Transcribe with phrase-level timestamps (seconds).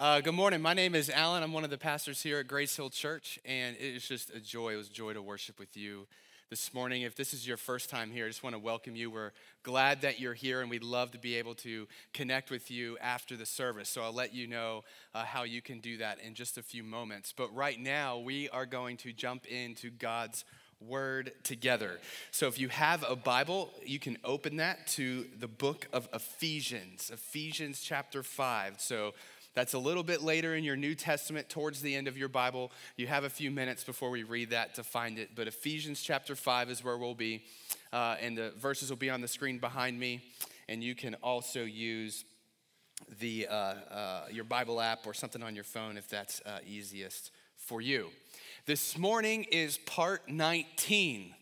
[0.00, 0.62] Uh, good morning.
[0.62, 1.42] My name is Alan.
[1.42, 4.38] I'm one of the pastors here at Grace Hill Church, and it is just a
[4.38, 4.74] joy.
[4.74, 6.06] It was a joy to worship with you
[6.50, 7.02] this morning.
[7.02, 9.10] If this is your first time here, I just want to welcome you.
[9.10, 9.32] We're
[9.64, 13.36] glad that you're here, and we'd love to be able to connect with you after
[13.36, 13.88] the service.
[13.88, 14.84] So I'll let you know
[15.16, 17.34] uh, how you can do that in just a few moments.
[17.36, 20.44] But right now, we are going to jump into God's
[20.80, 21.98] word together.
[22.30, 27.10] So if you have a Bible, you can open that to the book of Ephesians,
[27.12, 28.74] Ephesians chapter 5.
[28.78, 29.14] So
[29.58, 32.70] that's a little bit later in your New Testament, towards the end of your Bible.
[32.96, 35.30] You have a few minutes before we read that to find it.
[35.34, 37.42] But Ephesians chapter 5 is where we'll be.
[37.92, 40.22] Uh, and the verses will be on the screen behind me.
[40.68, 42.24] And you can also use
[43.18, 47.32] the, uh, uh, your Bible app or something on your phone if that's uh, easiest
[47.56, 48.10] for you.
[48.64, 51.34] This morning is part 19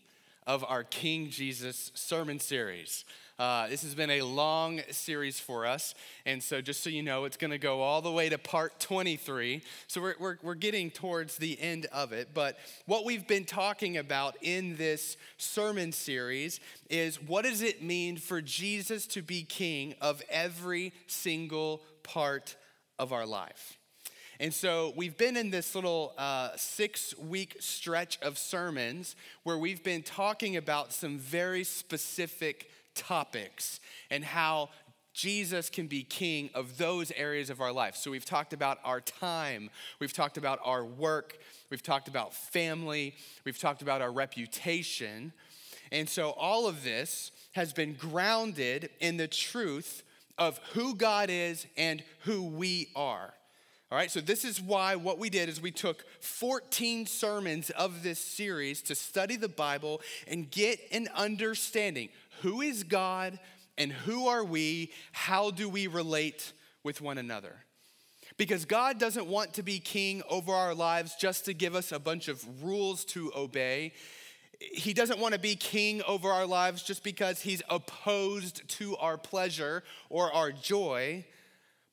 [0.47, 3.05] of our King Jesus sermon series.
[3.39, 5.93] Uh, this has been a long series for us.
[6.25, 8.79] And so, just so you know, it's going to go all the way to part
[8.79, 9.61] 23.
[9.85, 12.29] So, we're, we're, we're getting towards the end of it.
[12.33, 12.57] But
[12.87, 18.41] what we've been talking about in this sermon series is what does it mean for
[18.41, 22.55] Jesus to be king of every single part
[22.97, 23.77] of our life?
[24.39, 29.83] And so we've been in this little uh, six week stretch of sermons where we've
[29.83, 34.69] been talking about some very specific topics and how
[35.13, 37.95] Jesus can be king of those areas of our life.
[37.95, 41.39] So we've talked about our time, we've talked about our work,
[41.71, 45.33] we've talked about family, we've talked about our reputation.
[45.91, 50.03] And so all of this has been grounded in the truth
[50.37, 53.33] of who God is and who we are.
[53.89, 58.03] All right, so this is why what we did is we took 14 sermons of
[58.03, 62.09] this series to study the Bible and get an understanding
[62.41, 63.39] who is God
[63.77, 64.91] and who are we?
[65.11, 67.55] How do we relate with one another?
[68.37, 71.99] Because God doesn't want to be king over our lives just to give us a
[71.99, 73.93] bunch of rules to obey.
[74.59, 79.17] He doesn't want to be king over our lives just because he's opposed to our
[79.17, 81.25] pleasure or our joy.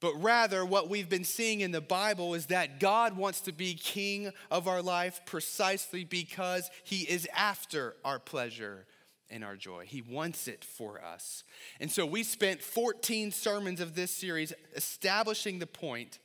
[0.01, 3.75] But rather, what we've been seeing in the Bible is that God wants to be
[3.75, 8.87] king of our life precisely because he is after our pleasure
[9.31, 9.85] and our joy.
[9.87, 11.45] He wants it for us.
[11.81, 16.19] And so we spent 14 sermons of this series establishing the point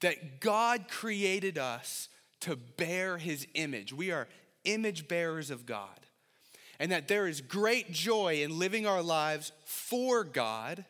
[0.00, 2.08] that God created us
[2.40, 3.92] to bear his image.
[3.92, 4.28] We are
[4.64, 6.00] image bearers of God.
[6.80, 10.84] And that there is great joy in living our lives for God,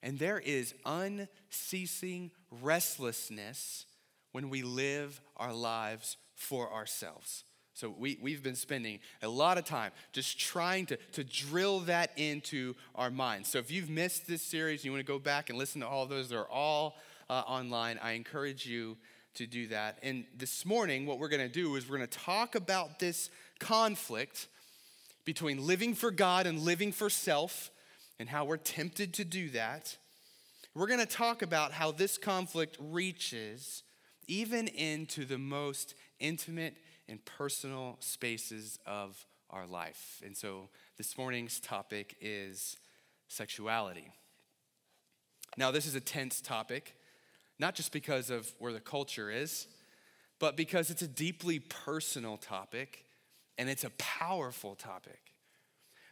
[0.00, 2.30] and there is unceasing
[2.62, 3.86] restlessness
[4.30, 7.42] when we live our lives for ourselves.
[7.74, 12.12] So we, we've been spending a lot of time just trying to, to drill that
[12.16, 13.48] into our minds.
[13.48, 16.06] So if you've missed this series, you want to go back and listen to all
[16.06, 16.96] those, they're all
[17.28, 17.98] uh, online.
[18.00, 18.96] I encourage you
[19.34, 19.98] to do that.
[20.04, 23.28] And this morning, what we're going to do is we're going to talk about this
[23.58, 24.46] conflict
[25.24, 27.72] between living for God and living for self
[28.20, 29.96] and how we're tempted to do that.
[30.74, 33.82] We're going to talk about how this conflict reaches
[34.28, 36.76] even into the most intimate
[37.08, 40.22] in personal spaces of our life.
[40.24, 42.76] And so this morning's topic is
[43.28, 44.10] sexuality.
[45.56, 46.96] Now, this is a tense topic,
[47.58, 49.66] not just because of where the culture is,
[50.40, 53.04] but because it's a deeply personal topic
[53.56, 55.20] and it's a powerful topic.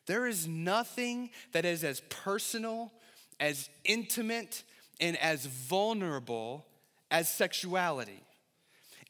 [0.07, 2.93] There is nothing that is as personal,
[3.41, 4.63] as intimate,
[5.01, 6.67] and as vulnerable
[7.11, 8.23] as sexuality.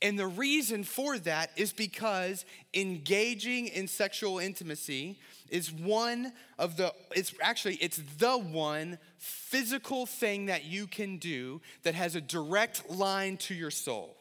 [0.03, 5.19] And the reason for that is because engaging in sexual intimacy
[5.49, 11.61] is one of the it's actually it's the one physical thing that you can do
[11.85, 14.17] that has a direct line to your soul.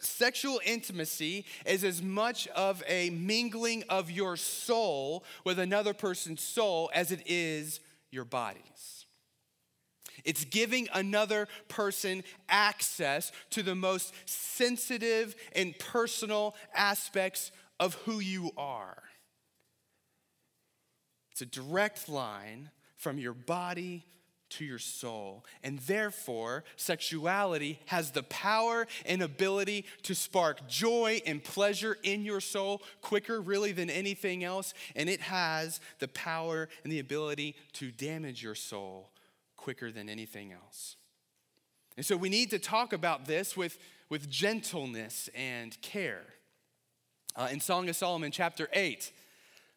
[0.00, 6.90] Sexual intimacy is as much of a mingling of your soul with another person's soul
[6.94, 7.80] as it is
[8.10, 9.05] your body's.
[10.24, 18.50] It's giving another person access to the most sensitive and personal aspects of who you
[18.56, 19.02] are.
[21.32, 24.04] It's a direct line from your body
[24.48, 25.44] to your soul.
[25.62, 32.40] And therefore, sexuality has the power and ability to spark joy and pleasure in your
[32.40, 34.72] soul quicker, really, than anything else.
[34.94, 39.10] And it has the power and the ability to damage your soul
[39.66, 40.94] quicker than anything else.
[41.96, 46.22] And so we need to talk about this with, with gentleness and care.
[47.34, 49.10] Uh, in Song of Solomon, chapter 8,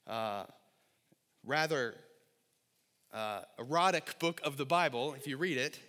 [0.06, 0.44] uh,
[1.44, 1.96] rather
[3.12, 5.80] uh, erotic book of the Bible, if you read it,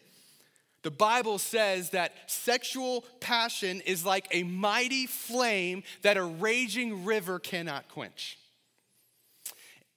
[0.83, 7.39] The Bible says that sexual passion is like a mighty flame that a raging river
[7.39, 8.39] cannot quench.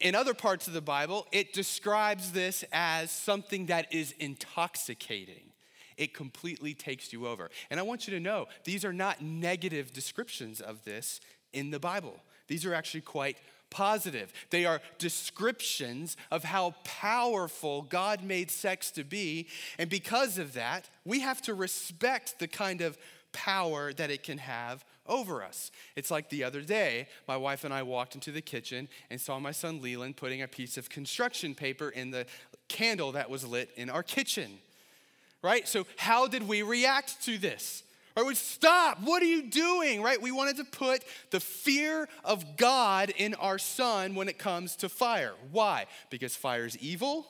[0.03, 5.53] In other parts of the Bible, it describes this as something that is intoxicating.
[5.95, 7.49] It completely takes you over.
[7.69, 11.21] And I want you to know these are not negative descriptions of this
[11.53, 12.19] in the Bible.
[12.47, 13.37] These are actually quite
[13.69, 14.33] positive.
[14.49, 19.47] They are descriptions of how powerful God made sex to be.
[19.79, 22.97] And because of that, we have to respect the kind of
[23.31, 25.71] power that it can have over us.
[25.95, 29.39] It's like the other day, my wife and I walked into the kitchen and saw
[29.39, 32.25] my son Leland putting a piece of construction paper in the
[32.69, 34.59] candle that was lit in our kitchen.
[35.41, 35.67] Right?
[35.67, 37.83] So, how did we react to this?
[38.15, 39.01] Or would stop.
[39.01, 40.01] What are you doing?
[40.01, 40.21] Right?
[40.21, 44.89] We wanted to put the fear of God in our son when it comes to
[44.89, 45.33] fire.
[45.51, 45.87] Why?
[46.09, 47.25] Because fire is evil?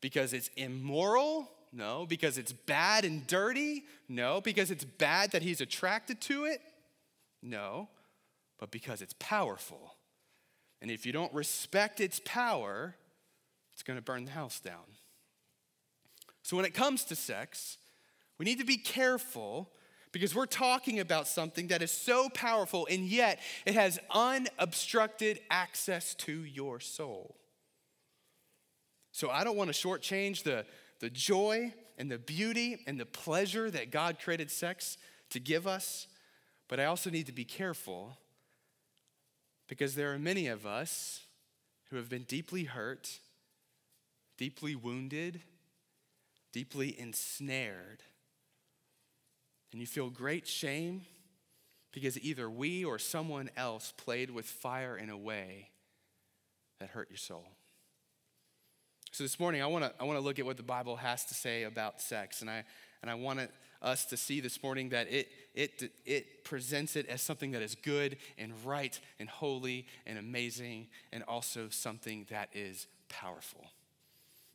[0.00, 1.50] Because it's immoral?
[1.72, 2.06] No.
[2.06, 3.84] Because it's bad and dirty?
[4.08, 4.40] No.
[4.40, 6.60] Because it's bad that he's attracted to it?
[7.42, 7.88] No.
[8.58, 9.94] But because it's powerful.
[10.82, 12.96] And if you don't respect its power,
[13.72, 14.96] it's going to burn the house down.
[16.42, 17.78] So when it comes to sex,
[18.38, 19.70] we need to be careful
[20.12, 26.14] because we're talking about something that is so powerful and yet it has unobstructed access
[26.16, 27.36] to your soul.
[29.12, 30.64] So I don't want to shortchange the,
[31.00, 34.96] the joy and the beauty and the pleasure that God created sex
[35.30, 36.06] to give us,
[36.68, 38.16] but I also need to be careful
[39.68, 41.22] because there are many of us
[41.90, 43.18] who have been deeply hurt,
[44.38, 45.40] deeply wounded,
[46.52, 48.02] deeply ensnared
[49.72, 51.02] and you feel great shame
[51.92, 55.70] because either we or someone else played with fire in a way
[56.78, 57.46] that hurt your soul.
[59.12, 61.24] So this morning, I want to I want to look at what the Bible has
[61.26, 62.62] to say about sex, and I
[63.02, 63.40] and I want
[63.82, 67.74] us to see this morning that it it it presents it as something that is
[67.74, 73.64] good and right and holy and amazing, and also something that is powerful.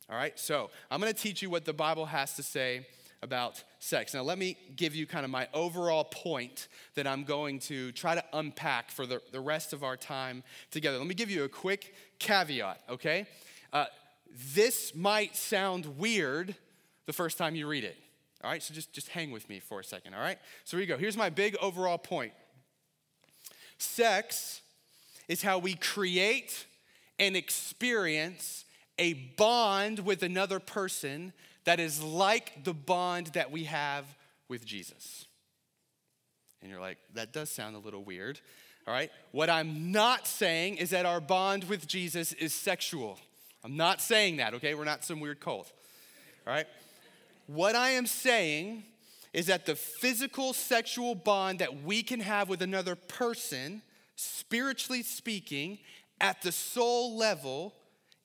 [0.08, 2.86] All right, so I'm going to teach you what the Bible has to say
[3.22, 4.14] about sex.
[4.14, 8.14] Now, let me give you kind of my overall point that I'm going to try
[8.14, 10.96] to unpack for the, the rest of our time together.
[10.98, 13.26] Let me give you a quick caveat, okay?
[13.72, 13.86] Uh,
[14.54, 16.54] this might sound weird
[17.06, 17.96] the first time you read it.
[18.44, 20.38] All right, so just, just hang with me for a second, all right?
[20.64, 20.98] So here you go.
[20.98, 22.32] Here's my big overall point
[23.78, 24.60] sex
[25.28, 26.66] is how we create
[27.18, 28.64] and experience
[28.98, 31.32] a bond with another person
[31.64, 34.04] that is like the bond that we have
[34.48, 35.26] with Jesus.
[36.62, 38.40] And you're like, that does sound a little weird.
[38.86, 39.10] All right?
[39.32, 43.18] What I'm not saying is that our bond with Jesus is sexual.
[43.66, 44.74] I'm not saying that, okay?
[44.74, 45.72] We're not some weird cult.
[46.46, 46.68] All right?
[47.48, 48.84] What I am saying
[49.32, 53.82] is that the physical sexual bond that we can have with another person,
[54.14, 55.80] spiritually speaking,
[56.20, 57.74] at the soul level,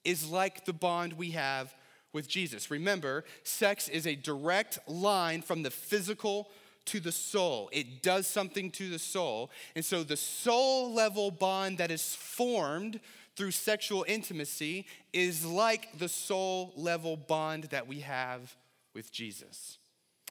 [0.05, 1.73] is like the bond we have
[2.13, 2.69] with Jesus.
[2.69, 6.51] Remember, sex is a direct line from the physical
[6.85, 7.69] to the soul.
[7.71, 9.51] It does something to the soul.
[9.75, 12.99] And so the soul level bond that is formed
[13.35, 18.55] through sexual intimacy is like the soul level bond that we have
[18.93, 19.77] with Jesus.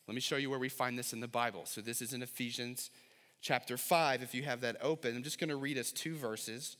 [0.06, 1.62] Let me show you where we find this in the Bible.
[1.66, 2.90] So this is in Ephesians
[3.40, 5.16] chapter 5 if you have that open.
[5.16, 6.76] I'm just going to read us two verses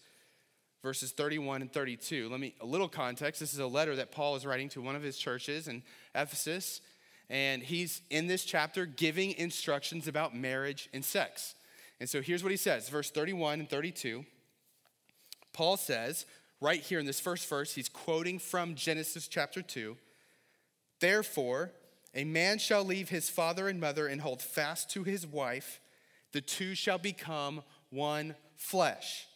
[0.83, 2.29] verses 31 and 32.
[2.29, 3.41] Let me, a little context.
[3.41, 5.83] This is a letter that Paul is writing to one of his churches in
[6.15, 6.81] Ephesus.
[7.31, 11.55] And he's in this chapter giving instructions about marriage and sex.
[12.01, 14.25] And so here's what he says, verse 31 and 32.
[15.53, 16.27] Paul says,
[16.61, 19.97] right here in this first verse, he's quoting from Genesis chapter 2.
[21.01, 21.71] Therefore,
[22.15, 25.81] a man shall leave his father and mother and hold fast to his wife.
[26.33, 29.27] The two shall become one flesh.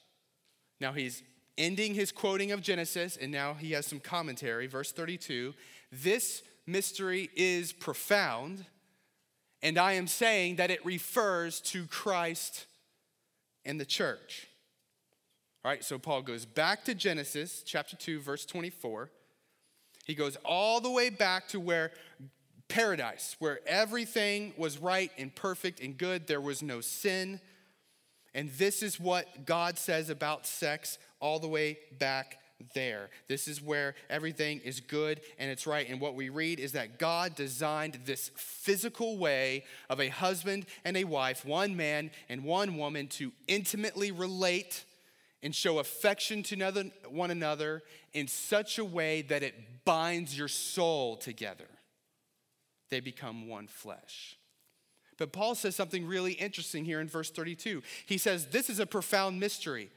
[0.80, 1.22] Now he's
[1.56, 4.66] ending his quoting of Genesis, and now he has some commentary.
[4.66, 5.54] Verse 32
[5.92, 8.66] This mystery is profound,
[9.62, 12.66] and I am saying that it refers to Christ
[13.64, 14.46] and the church.
[15.64, 19.10] All right, so Paul goes back to Genesis chapter 2, verse 24.
[20.04, 21.92] He goes all the way back to where
[22.68, 27.40] paradise, where everything was right and perfect and good, there was no sin.
[28.34, 32.38] And this is what God says about sex all the way back
[32.74, 33.10] there.
[33.28, 35.88] This is where everything is good and it's right.
[35.88, 40.96] And what we read is that God designed this physical way of a husband and
[40.96, 44.84] a wife, one man and one woman, to intimately relate
[45.42, 47.82] and show affection to one another
[48.14, 51.68] in such a way that it binds your soul together.
[52.90, 54.38] they become one flesh.
[55.18, 57.82] But Paul says something really interesting here in verse 32.
[58.06, 59.90] He says, This is a profound mystery,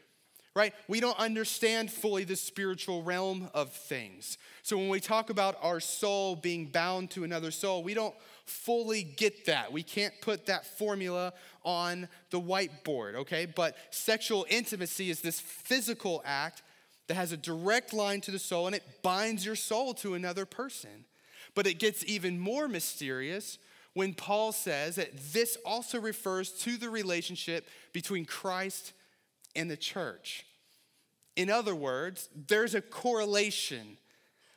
[0.57, 0.73] right?
[0.87, 4.39] We don't understand fully the spiritual realm of things.
[4.63, 9.03] So when we talk about our soul being bound to another soul, we don't fully
[9.03, 9.71] get that.
[9.71, 11.33] We can't put that formula
[11.63, 13.45] on the whiteboard, okay?
[13.45, 16.63] But sexual intimacy is this physical act
[17.05, 20.47] that has a direct line to the soul and it binds your soul to another
[20.47, 21.05] person.
[21.53, 23.59] But it gets even more mysterious
[23.93, 28.93] when Paul says that this also refers to the relationship between Christ
[29.55, 30.46] and the church.
[31.37, 33.97] In other words, there's a correlation,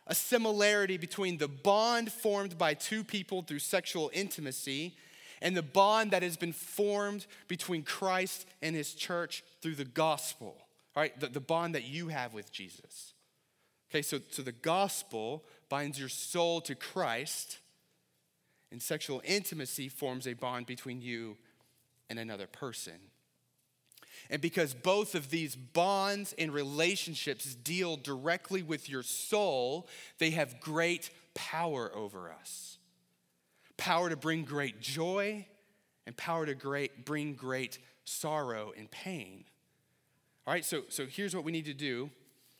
[0.07, 4.97] a similarity between the bond formed by two people through sexual intimacy
[5.43, 10.57] and the bond that has been formed between Christ and his church through the gospel,
[10.97, 11.19] right?
[11.21, 13.13] The, the bond that you have with Jesus.
[13.91, 17.59] Okay, so, so the gospel binds your soul to Christ
[18.73, 21.37] and sexual intimacy forms a bond between you
[22.09, 22.95] and another person.
[24.31, 30.61] And because both of these bonds and relationships deal directly with your soul, they have
[30.61, 32.79] great power over us
[33.81, 35.47] power to bring great joy
[36.07, 39.45] and power to great, bring great sorrow and pain.
[40.47, 42.11] All right, so, so here's what we need to do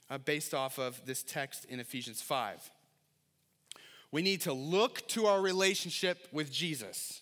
[0.09, 2.71] uh, based off of this text in Ephesians 5.
[4.11, 7.21] We need to look to our relationship with Jesus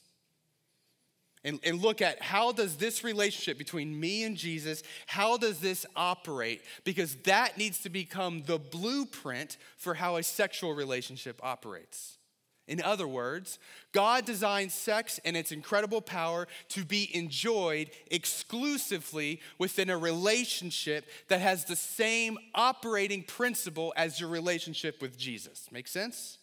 [1.49, 5.87] and, and look at how does this relationship between me and Jesus, how does this
[5.97, 6.63] operate?
[6.85, 12.19] Because that needs to become the blueprint for how a sexual relationship operates.
[12.67, 13.59] In other words,
[13.93, 21.41] God designed sex and its incredible power to be enjoyed exclusively within a relationship that
[21.41, 25.67] has the same operating principle as your relationship with Jesus.
[25.73, 26.37] Make sense?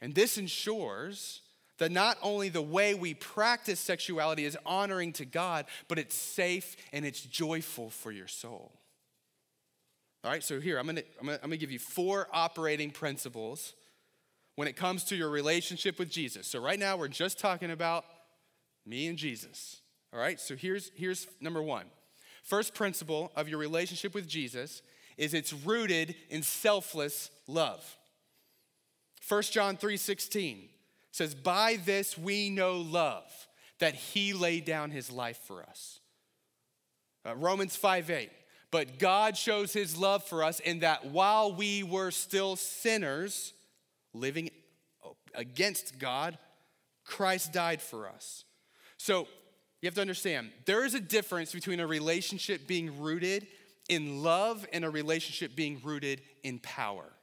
[0.00, 1.42] And this ensures
[1.78, 6.76] that not only the way we practice sexuality is honoring to God, but it's safe
[6.92, 8.72] and it's joyful for your soul.
[10.24, 13.74] All right, so here, I'm gonna, I'm gonna, I'm gonna give you four operating principles
[14.56, 16.46] when it comes to your relationship with Jesus.
[16.46, 18.04] So, right now, we're just talking about
[18.84, 19.82] me and Jesus.
[20.12, 21.86] All right, so here's, here's number one.
[22.42, 24.82] First principle of your relationship with Jesus
[25.16, 27.96] is it's rooted in selfless love.
[29.28, 30.68] 1 John 3:16
[31.16, 36.00] says, "By this we know love, that he laid down his life for us."
[37.24, 38.30] Uh, Romans 5:8,
[38.70, 43.54] "But God shows his love for us in that while we were still sinners,
[44.12, 44.50] living
[45.34, 46.38] against God,
[47.04, 48.44] Christ died for us."
[48.98, 49.28] So,
[49.80, 53.46] you have to understand, there is a difference between a relationship being rooted
[53.88, 57.15] in love and a relationship being rooted in power.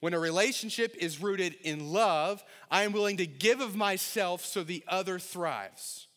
[0.00, 4.64] When a relationship is rooted in love, I am willing to give of myself so
[4.64, 6.08] the other thrives.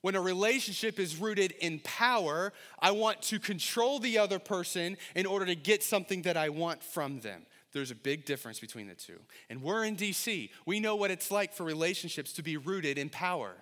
[0.00, 5.26] When a relationship is rooted in power, I want to control the other person in
[5.26, 7.44] order to get something that I want from them.
[7.72, 9.18] There's a big difference between the two.
[9.50, 10.50] And we're in DC.
[10.64, 13.54] We know what it's like for relationships to be rooted in power.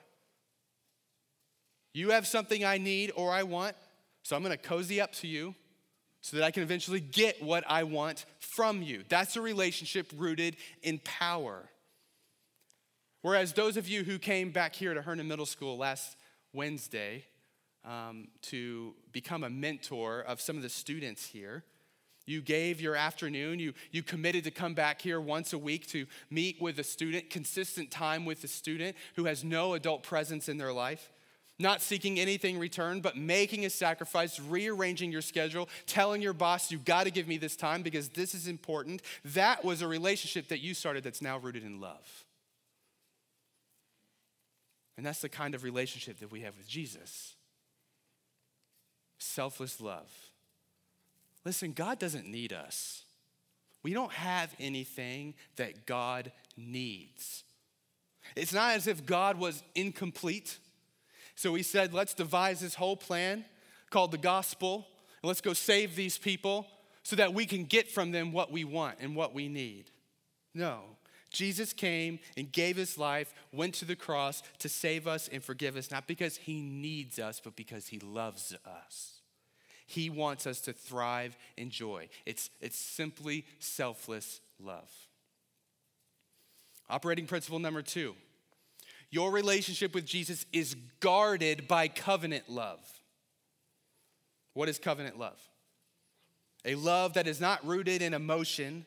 [1.95, 3.77] You have something I need or I want,
[4.23, 5.55] so I'm gonna cozy up to you
[6.25, 9.05] so that I can eventually get what I want from you.
[9.11, 11.69] That's a relationship rooted in power.
[13.21, 16.17] Whereas those of you who came back here to Herndon Middle School last
[16.55, 17.27] Wednesday
[17.85, 21.63] um, to become a mentor of some of the students here,
[22.25, 26.07] you gave your afternoon, you, you committed to come back here once a week to
[26.31, 30.57] meet with a student, consistent time with a student who has no adult presence in
[30.57, 31.11] their life
[31.59, 36.85] not seeking anything returned, but making a sacrifice, rearranging your schedule, telling your boss, you've
[36.85, 39.03] got to give me this time because this is important.
[39.25, 42.25] That was a relationship that you started that's now rooted in love.
[44.97, 47.35] And that's the kind of relationship that we have with Jesus
[49.19, 50.11] selfless love.
[51.45, 53.05] Listen, God doesn't need us.
[53.83, 57.45] We don't have anything that God needs.
[58.37, 60.59] It's not as if God was incomplete
[61.35, 63.45] so he said, let's devise this whole plan
[63.91, 64.87] called the gospel,
[65.23, 66.67] and let's go save these people
[67.03, 69.91] so that we can get from them what we want and what we need.
[70.55, 70.81] No.
[71.31, 75.77] Jesus came and gave his life, went to the cross to save us and forgive
[75.77, 79.21] us, not because he needs us, but because he loves us.
[79.87, 82.09] He wants us to thrive in joy.
[82.25, 84.91] It's, it's simply selfless love.
[86.89, 88.15] Operating principle number two
[89.15, 92.81] your relationship with Jesus is guarded by covenant love.
[94.55, 95.39] What is covenant love?
[96.65, 98.85] A love that is not rooted in emotion,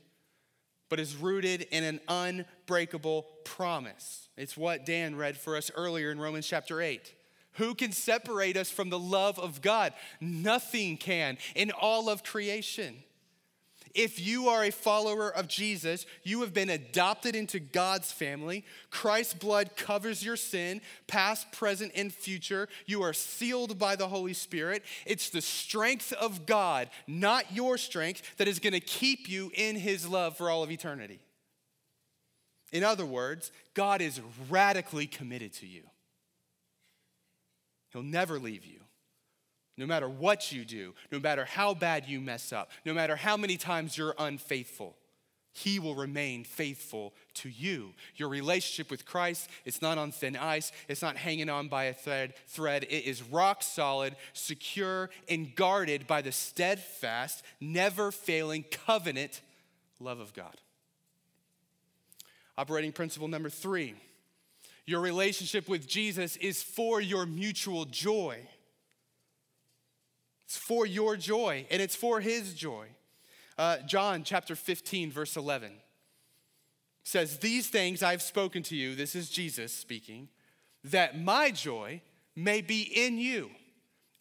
[0.89, 4.27] but is rooted in an unbreakable promise.
[4.35, 7.13] It's what Dan read for us earlier in Romans chapter 8.
[7.53, 9.93] Who can separate us from the love of God?
[10.19, 12.97] Nothing can in all of creation.
[13.97, 18.63] If you are a follower of Jesus, you have been adopted into God's family.
[18.91, 22.69] Christ's blood covers your sin, past, present, and future.
[22.85, 24.83] You are sealed by the Holy Spirit.
[25.07, 29.75] It's the strength of God, not your strength, that is going to keep you in
[29.75, 31.19] His love for all of eternity.
[32.71, 35.81] In other words, God is radically committed to you.
[37.93, 38.81] He'll never leave you.
[39.77, 43.37] No matter what you do, no matter how bad you mess up, no matter how
[43.37, 44.95] many times you're unfaithful,
[45.51, 47.93] he will remain faithful to you.
[48.15, 51.93] Your relationship with Christ, it's not on thin ice, it's not hanging on by a
[51.93, 52.83] thread, thread.
[52.89, 59.41] It is rock solid, secure, and guarded by the steadfast, never failing covenant
[59.99, 60.55] love of God.
[62.57, 63.95] Operating principle number three
[64.87, 68.47] your relationship with Jesus is for your mutual joy.
[70.47, 72.87] It's for your joy, and it's for his joy.
[73.57, 75.73] Uh, John chapter 15, verse 11
[77.03, 80.29] says, These things I've spoken to you, this is Jesus speaking,
[80.85, 82.01] that my joy
[82.33, 83.49] may be in you,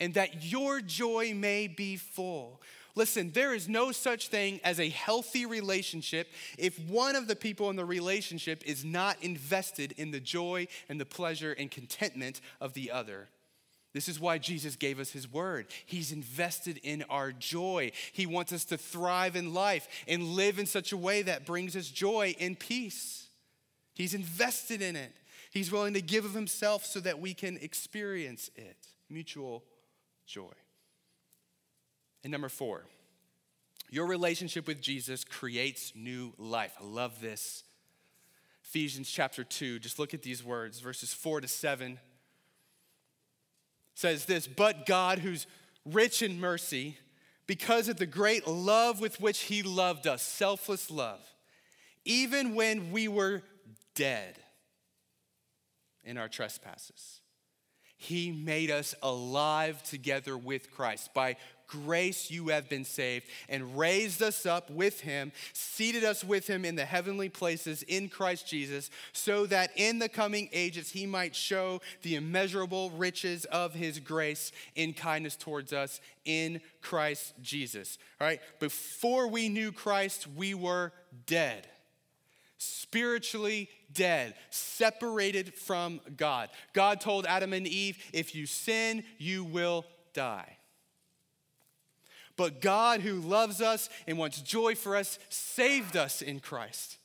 [0.00, 2.61] and that your joy may be full.
[2.97, 6.26] Listen, there is no such thing as a healthy relationship
[6.59, 11.00] if one of the people in the relationship is not invested in the joy and
[11.00, 13.28] the pleasure and contentment of the other.
[13.96, 15.68] This is why Jesus gave us his word.
[15.86, 17.92] He's invested in our joy.
[18.12, 21.74] He wants us to thrive in life and live in such a way that brings
[21.74, 23.28] us joy and peace.
[23.94, 25.14] He's invested in it.
[25.50, 28.76] He's willing to give of himself so that we can experience it.
[29.08, 29.64] Mutual
[30.26, 30.52] joy.
[32.22, 32.84] And number four,
[33.88, 36.74] your relationship with Jesus creates new life.
[36.78, 37.64] I love this.
[38.62, 41.99] Ephesians chapter 2, just look at these words, verses 4 to 7
[43.97, 45.49] says this But God, who's
[45.85, 46.99] rich in mercy,
[47.49, 51.21] because of the great love with which He loved us, selfless love,
[52.04, 53.43] even when we were
[53.97, 54.39] dead
[56.04, 57.21] in our trespasses,
[57.97, 61.13] He made us alive together with Christ.
[61.15, 66.46] By grace you have been saved, and raised us up with him, seated us with
[66.46, 71.06] him in the heavenly places in Christ Jesus, so that in the coming ages he
[71.06, 77.98] might show the immeasurable riches of his grace in kindness towards us in Christ Jesus.
[78.20, 78.40] All right?
[78.60, 80.92] Before we knew Christ, we were
[81.26, 81.66] dead
[82.58, 86.48] spiritually dead, separated from God.
[86.72, 90.55] God told Adam and Eve, if you sin, you will die.
[92.36, 96.99] But God, who loves us and wants joy for us, saved us in Christ.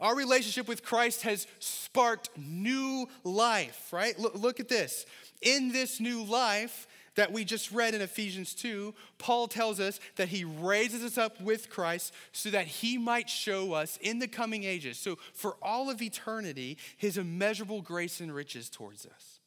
[0.00, 4.18] Our relationship with Christ has sparked new life, right?
[4.18, 5.06] Look, look, at this.
[5.40, 10.28] In this new life that we just read in Ephesians 2, Paul tells us that
[10.28, 14.64] he raises us up with Christ so that he might show us in the coming
[14.64, 19.40] ages, so for all of eternity, his immeasurable grace and riches towards us.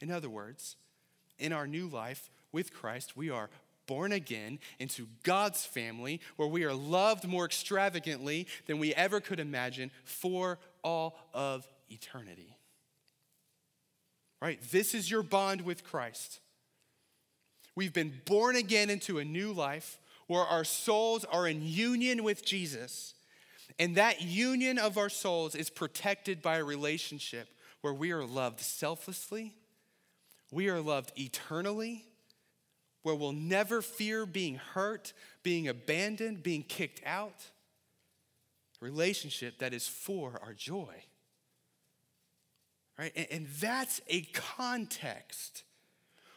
[0.00, 0.76] In other words,
[1.40, 3.50] in our new life with Christ, we are
[3.88, 9.40] born again into God's family where we are loved more extravagantly than we ever could
[9.40, 12.56] imagine for all of eternity.
[14.40, 14.62] Right?
[14.70, 16.38] This is your bond with Christ.
[17.74, 19.98] We've been born again into a new life
[20.28, 23.14] where our souls are in union with Jesus.
[23.78, 27.48] And that union of our souls is protected by a relationship
[27.80, 29.54] where we are loved selflessly,
[30.50, 32.04] we are loved eternally,
[33.02, 37.46] where we'll never fear being hurt, being abandoned, being kicked out.
[38.80, 40.94] A relationship that is for our joy.
[42.98, 43.12] Right?
[43.14, 45.64] And, and that's a context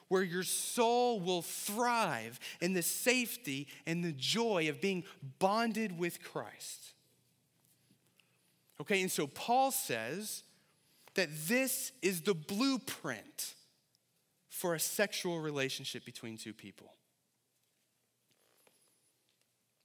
[0.08, 5.06] where your soul will thrive in the safety and the joy of being
[5.40, 6.94] bonded with Christ.
[8.82, 10.44] Okay, and so Paul says
[11.14, 13.56] that this is the blueprint
[14.52, 16.94] for a sexual relationship between two people.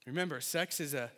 [0.06, 1.10] Remember, sex is a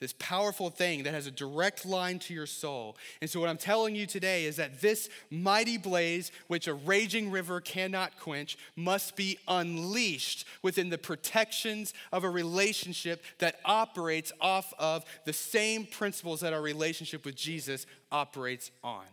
[0.00, 2.96] this powerful thing that has a direct line to your soul.
[3.20, 7.30] And so, what I'm telling you today is that this mighty blaze, which a raging
[7.30, 14.72] river cannot quench, must be unleashed within the protections of a relationship that operates off
[14.78, 19.04] of the same principles that our relationship with Jesus operates on.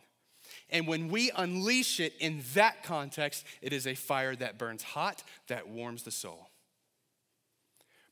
[0.70, 5.24] And when we unleash it in that context, it is a fire that burns hot,
[5.48, 6.50] that warms the soul.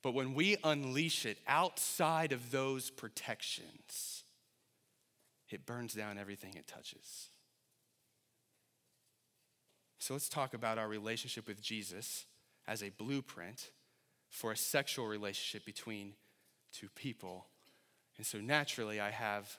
[0.02, 4.24] But when we unleash it outside of those protections,
[5.50, 7.30] it burns down everything it touches.
[9.98, 12.26] So let's talk about our relationship with Jesus
[12.68, 13.72] as a blueprint
[14.30, 16.14] for a sexual relationship between
[16.72, 17.48] two people.
[18.18, 19.58] And so naturally, I have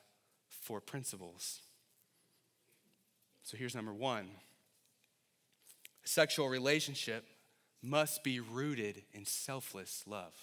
[0.49, 1.61] four principles.
[3.47, 4.29] So here's number one
[6.05, 7.25] a sexual relationship
[7.81, 10.35] must be rooted in selfless love.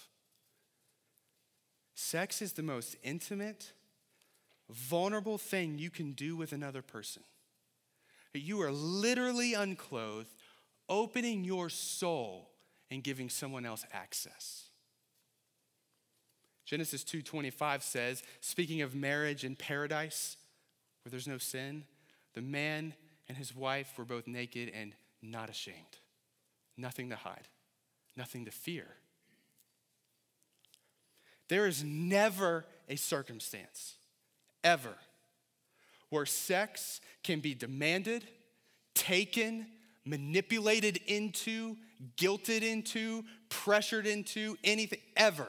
[1.94, 3.72] Sex is the most intimate,
[4.70, 7.22] vulnerable thing you can do with another person.
[8.32, 10.34] You are literally unclothed,
[10.88, 12.50] opening your soul
[12.90, 14.70] and giving someone else access.
[16.64, 20.38] Genesis 2:25 says, speaking of marriage in paradise
[21.02, 21.84] where there's no sin,
[22.34, 22.94] the man
[23.28, 24.92] and his wife were both naked and
[25.22, 25.76] not ashamed.
[26.76, 27.48] Nothing to hide,
[28.16, 28.86] nothing to fear.
[31.48, 33.94] There is never a circumstance,
[34.62, 34.94] ever,
[36.10, 38.26] where sex can be demanded,
[38.94, 39.66] taken,
[40.04, 41.76] manipulated into,
[42.16, 45.48] guilted into, pressured into, anything, ever.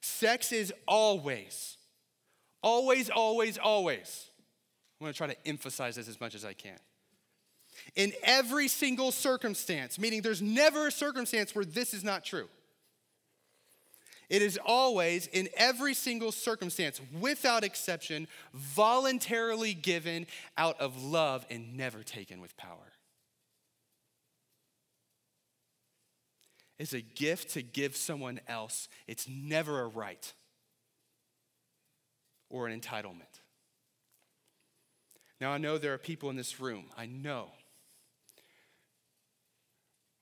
[0.00, 1.76] Sex is always,
[2.62, 4.30] always, always, always.
[5.00, 6.78] I'm gonna try to emphasize this as much as I can.
[7.94, 12.48] In every single circumstance, meaning there's never a circumstance where this is not true.
[14.28, 20.26] It is always, in every single circumstance, without exception, voluntarily given
[20.58, 22.92] out of love and never taken with power.
[26.78, 30.32] It's a gift to give someone else, it's never a right
[32.50, 33.27] or an entitlement.
[35.40, 37.50] Now, I know there are people in this room, I know,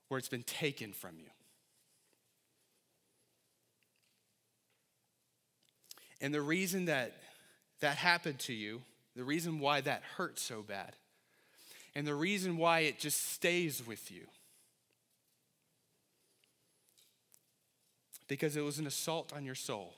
[0.09, 1.29] where it's been taken from you.
[6.21, 7.13] And the reason that
[7.79, 8.81] that happened to you,
[9.15, 10.93] the reason why that hurt so bad,
[11.95, 14.27] and the reason why it just stays with you,
[18.27, 19.93] because it was an assault on your soul.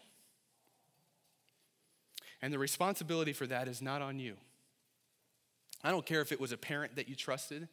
[2.42, 4.36] And the responsibility for that is not on you.
[5.84, 7.68] I don't care if it was a parent that you trusted,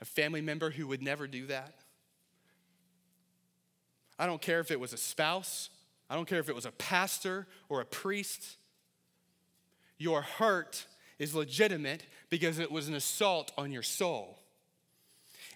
[0.00, 1.74] a family member who would never do that.
[4.18, 5.70] I don't care if it was a spouse
[6.08, 8.56] I don't care if it was a pastor or a priest.
[9.98, 10.86] Your hurt
[11.18, 14.38] is legitimate because it was an assault on your soul.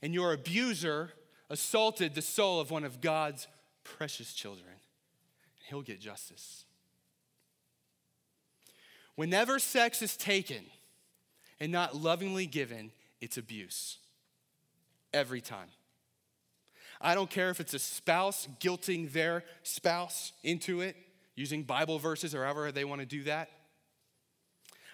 [0.03, 1.13] And your abuser
[1.49, 3.47] assaulted the soul of one of God's
[3.85, 4.73] precious children.
[5.69, 6.65] He'll get justice.
[9.15, 10.65] Whenever sex is taken
[11.61, 13.99] and not lovingly given, it's abuse.
[15.13, 15.69] Every time.
[17.01, 20.97] I don't care if it's a spouse guilting their spouse into it,
[21.35, 23.51] using Bible verses or however they want to do that.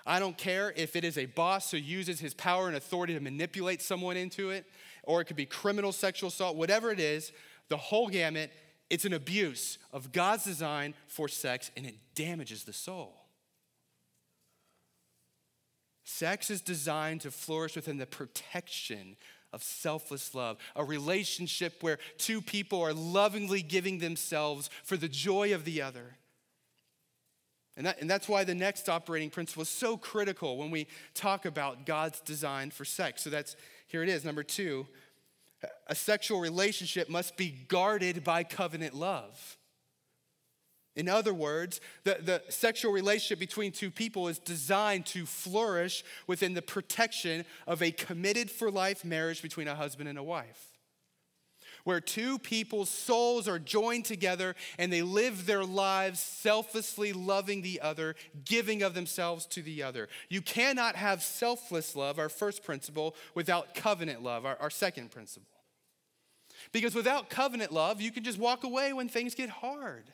[0.06, 3.20] I don't care if it is a boss who uses his power and authority to
[3.20, 4.64] manipulate someone into it,
[5.02, 7.32] or it could be criminal sexual assault, whatever it is,
[7.68, 8.52] the whole gamut,
[8.88, 13.25] it's an abuse of God's design for sex and it damages the soul.
[16.08, 19.16] Sex is designed to flourish within the protection
[19.52, 25.52] of selfless love, a relationship where two people are lovingly giving themselves for the joy
[25.52, 26.16] of the other.
[27.76, 31.44] And, that, and that's why the next operating principle is so critical when we talk
[31.44, 33.22] about God's design for sex.
[33.22, 33.56] So that's
[33.88, 34.24] here it is.
[34.24, 34.86] Number two,
[35.88, 39.58] a sexual relationship must be guarded by covenant love.
[40.96, 46.54] In other words, the, the sexual relationship between two people is designed to flourish within
[46.54, 50.72] the protection of a committed for life marriage between a husband and a wife.
[51.84, 57.80] Where two people's souls are joined together and they live their lives selflessly loving the
[57.80, 60.08] other, giving of themselves to the other.
[60.28, 65.46] You cannot have selfless love, our first principle, without covenant love, our, our second principle.
[66.72, 70.10] Because without covenant love, you can just walk away when things get hard.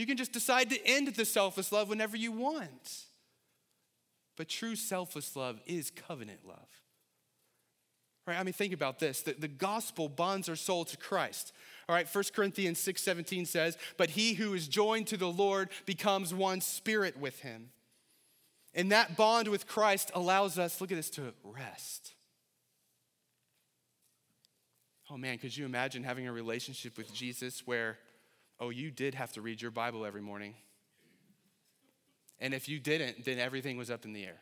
[0.00, 3.04] You can just decide to end the selfless love whenever you want.
[4.34, 6.56] But true selfless love is covenant love.
[8.26, 8.38] Right?
[8.38, 9.20] I mean, think about this.
[9.20, 11.52] The, the gospel bonds our soul to Christ.
[11.86, 15.68] All right, 1 Corinthians 6 17 says, But he who is joined to the Lord
[15.84, 17.68] becomes one spirit with him.
[18.72, 22.14] And that bond with Christ allows us, look at this, to rest.
[25.10, 27.98] Oh man, could you imagine having a relationship with Jesus where
[28.60, 30.54] oh, you did have to read your Bible every morning.
[32.38, 34.40] And if you didn't, then everything was up in the air.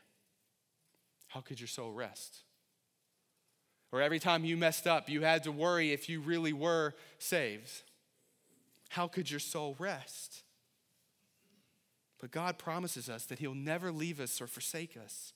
[1.29, 2.41] How could your soul rest?
[3.93, 7.83] Or every time you messed up, you had to worry if you really were saved.
[8.91, 10.43] How could your soul rest?
[12.21, 15.33] But God promises us that He'll never leave us or forsake us.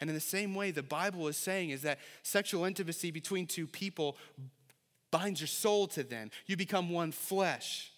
[0.00, 3.66] And in the same way, the Bible is saying is that sexual intimacy between two
[3.66, 4.16] people
[5.10, 6.30] binds your soul to them.
[6.46, 7.91] You become one flesh.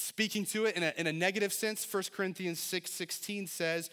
[0.00, 3.90] Speaking to it in a, in a negative sense, 1 Corinthians 6 16 says,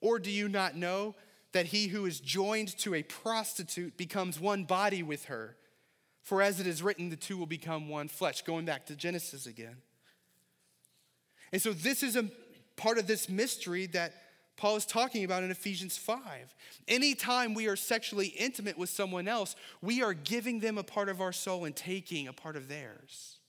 [0.00, 1.14] Or do you not know
[1.52, 5.56] that he who is joined to a prostitute becomes one body with her?
[6.22, 8.40] For as it is written, the two will become one flesh.
[8.42, 9.76] Going back to Genesis again.
[11.52, 12.30] And so, this is a
[12.76, 14.14] part of this mystery that
[14.56, 16.54] Paul is talking about in Ephesians 5.
[16.88, 21.20] Anytime we are sexually intimate with someone else, we are giving them a part of
[21.20, 23.39] our soul and taking a part of theirs.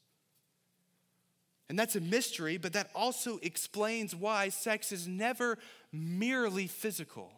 [1.72, 5.58] And that's a mystery, but that also explains why sex is never
[5.94, 7.32] merely physical.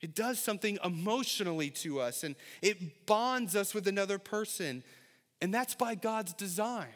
[0.00, 4.82] It does something emotionally to us and it bonds us with another person.
[5.40, 6.88] And that's by God's design.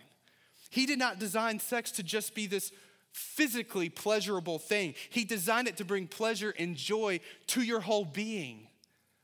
[0.71, 2.73] He did not design sex to just be this
[3.13, 8.67] physically pleasurable thing, He designed it to bring pleasure and joy to your whole being.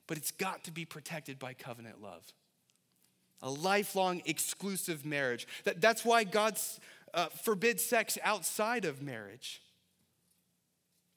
[0.07, 2.23] But it's got to be protected by covenant love
[3.43, 5.47] a lifelong exclusive marriage.
[5.65, 6.59] That, that's why God
[7.15, 9.63] uh, forbids sex outside of marriage.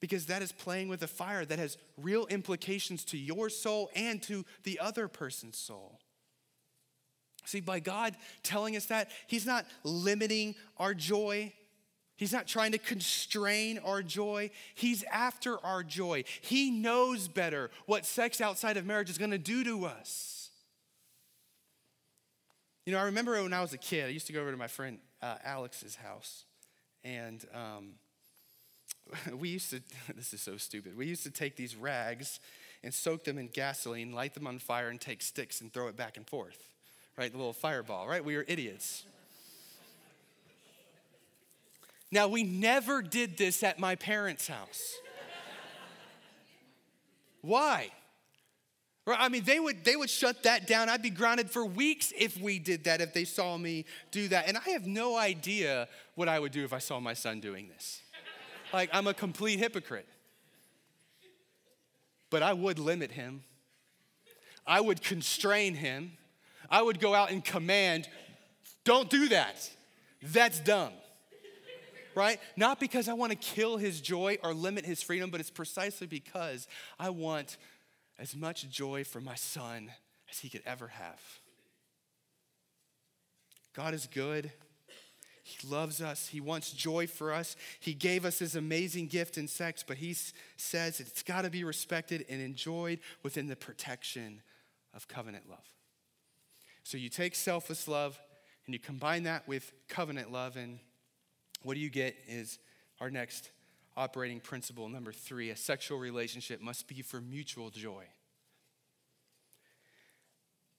[0.00, 4.22] Because that is playing with a fire that has real implications to your soul and
[4.24, 6.00] to the other person's soul.
[7.44, 11.52] See, by God telling us that, He's not limiting our joy.
[12.16, 14.50] He's not trying to constrain our joy.
[14.74, 16.24] He's after our joy.
[16.40, 20.41] He knows better what sex outside of marriage is going to do to us.
[22.84, 24.56] You know, I remember when I was a kid, I used to go over to
[24.56, 26.44] my friend uh, Alex's house,
[27.04, 27.90] and um,
[29.38, 29.80] we used to,
[30.16, 32.40] this is so stupid, we used to take these rags
[32.82, 35.96] and soak them in gasoline, light them on fire, and take sticks and throw it
[35.96, 36.58] back and forth,
[37.16, 37.30] right?
[37.30, 38.24] The little fireball, right?
[38.24, 39.04] We were idiots.
[42.10, 44.96] Now, we never did this at my parents' house.
[47.42, 47.90] Why?
[49.06, 50.88] I mean, they would, they would shut that down.
[50.88, 54.46] I'd be grounded for weeks if we did that, if they saw me do that.
[54.46, 57.68] And I have no idea what I would do if I saw my son doing
[57.68, 58.00] this.
[58.72, 60.06] Like, I'm a complete hypocrite.
[62.30, 63.42] But I would limit him,
[64.66, 66.12] I would constrain him,
[66.70, 68.08] I would go out and command,
[68.84, 69.68] don't do that.
[70.22, 70.92] That's dumb.
[72.14, 72.38] Right?
[72.56, 76.06] Not because I want to kill his joy or limit his freedom, but it's precisely
[76.06, 77.56] because I want
[78.22, 79.90] as much joy for my son
[80.30, 81.20] as he could ever have.
[83.74, 84.52] God is good.
[85.42, 86.28] He loves us.
[86.28, 87.56] He wants joy for us.
[87.80, 90.14] He gave us his amazing gift in sex, but he
[90.56, 94.40] says it's got to be respected and enjoyed within the protection
[94.94, 95.66] of covenant love.
[96.84, 98.20] So you take selfless love
[98.66, 100.78] and you combine that with covenant love, and
[101.62, 102.60] what do you get is
[103.00, 103.50] our next
[103.96, 108.04] operating principle number three a sexual relationship must be for mutual joy.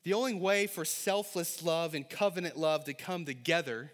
[0.04, 3.92] The only way for selfless love and covenant love to come together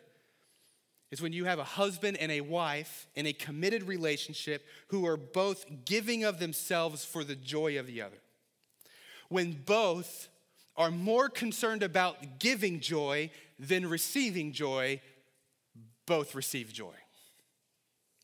[1.12, 5.17] is when you have a husband and a wife in a committed relationship who are
[5.17, 8.17] both giving of themselves for the joy of the other.
[9.27, 10.29] When both
[10.75, 15.01] are more concerned about giving joy than receiving joy,
[16.05, 16.93] both receive joy.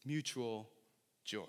[0.06, 0.70] Mutual
[1.26, 1.42] joy.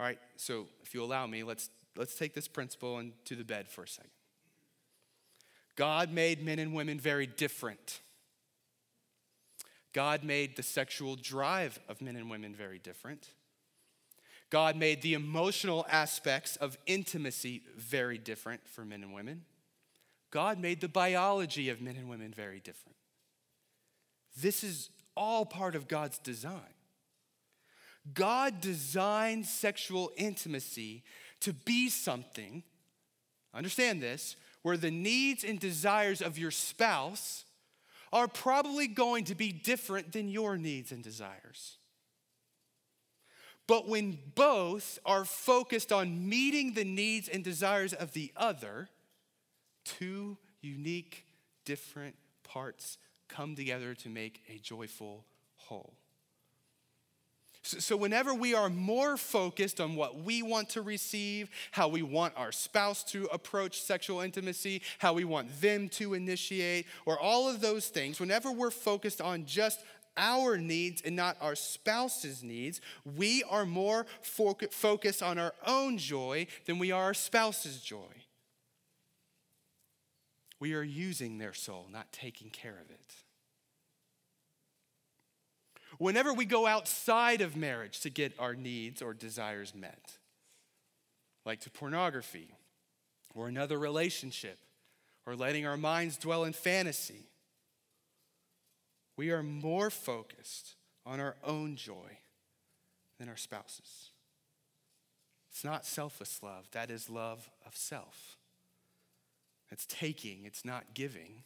[0.00, 3.68] All right, so if you allow me, let's, let's take this principle into the bed
[3.68, 4.10] for a second.
[5.76, 8.00] God made men and women very different.
[9.92, 13.28] God made the sexual drive of men and women very different.
[14.50, 19.42] God made the emotional aspects of intimacy very different for men and women.
[20.30, 22.96] God made the biology of men and women very different.
[24.40, 26.74] This is all part of God's design.
[28.14, 31.02] God designed sexual intimacy
[31.40, 32.62] to be something,
[33.54, 37.44] understand this, where the needs and desires of your spouse
[38.12, 41.76] are probably going to be different than your needs and desires.
[43.66, 48.88] But when both are focused on meeting the needs and desires of the other,
[49.84, 51.26] two unique,
[51.66, 52.96] different parts
[53.28, 55.94] come together to make a joyful whole.
[57.68, 62.34] So, whenever we are more focused on what we want to receive, how we want
[62.36, 67.60] our spouse to approach sexual intimacy, how we want them to initiate, or all of
[67.60, 69.84] those things, whenever we're focused on just
[70.18, 72.80] our needs and not our spouse's needs.
[73.16, 78.24] We are more fo- focused on our own joy than we are our spouse's joy.
[80.60, 83.14] We are using their soul, not taking care of it.
[85.98, 90.18] Whenever we go outside of marriage to get our needs or desires met,
[91.44, 92.54] like to pornography
[93.34, 94.58] or another relationship,
[95.26, 97.28] or letting our minds dwell in fantasy,
[99.16, 102.18] we are more focused on our own joy
[103.18, 104.10] than our spouses.
[105.50, 108.36] It's not selfless love, that is love of self.
[109.70, 111.42] It's taking, it's not giving.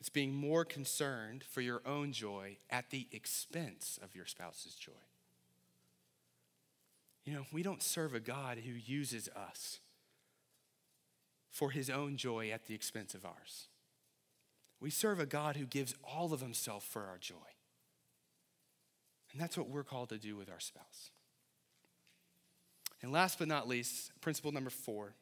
[0.00, 4.92] It's being more concerned for your own joy at the expense of your spouse's joy.
[7.24, 9.80] You know, we don't serve a God who uses us
[11.50, 13.68] for his own joy at the expense of ours.
[14.80, 17.34] We serve a God who gives all of himself for our joy.
[19.32, 21.10] And that's what we're called to do with our spouse.
[23.02, 25.14] And last but not least, principle number four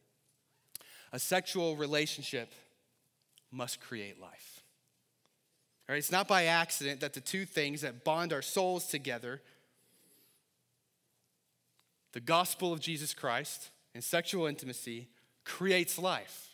[1.10, 2.52] a sexual relationship
[3.50, 4.62] must create life.
[5.96, 9.40] It's not by accident that the two things that bond our souls together,
[12.12, 15.08] the gospel of Jesus Christ and sexual intimacy,
[15.44, 16.48] creates life.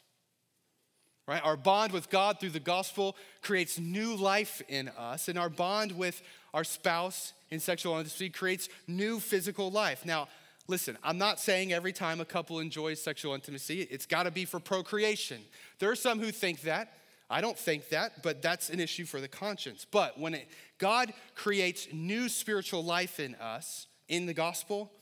[1.27, 1.43] Right?
[1.43, 5.93] Our bond with God through the gospel creates new life in us, and our bond
[5.93, 10.05] with our spouse in sexual intimacy creates new physical life.
[10.05, 10.29] Now,
[10.69, 14.45] listen, I'm not saying every time a couple enjoys sexual intimacy, it's got to be
[14.45, 15.41] for procreation.
[15.79, 16.93] There are some who think that.
[17.31, 19.87] I don't think that, but that's an issue for the conscience.
[19.91, 24.93] But when it, God creates new spiritual life in us in the gospel,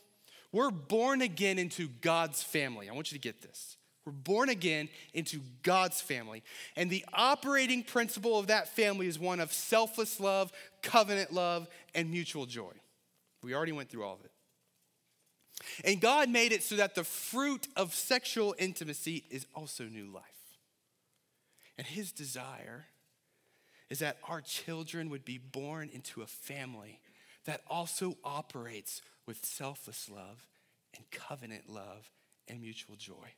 [0.53, 2.89] we're born again into God's family.
[2.89, 3.77] I want you to get this.
[4.05, 6.43] We're born again into God's family.
[6.77, 12.11] And the operating principle of that family is one of selfless love, covenant love, and
[12.11, 12.73] mutual joy.
[13.43, 14.33] We already went through all of it.
[15.85, 20.25] And God made it so that the fruit of sexual intimacy is also new life.
[21.79, 22.87] And His desire
[23.91, 27.01] is that our children would be born into a family
[27.45, 30.47] that also operates with selfless love
[30.97, 32.11] and covenant love
[32.49, 33.35] and mutual joy